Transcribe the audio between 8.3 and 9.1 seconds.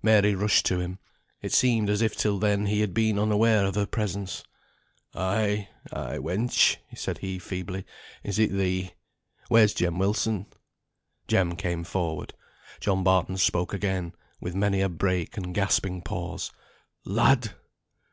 it thee?